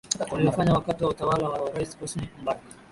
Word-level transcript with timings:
waliofanya 0.31 0.73
wakati 0.73 1.03
wa 1.03 1.09
utawala 1.09 1.49
wa 1.49 1.71
rais 1.71 1.97
hosni 1.99 2.29
mubarak 2.37 2.59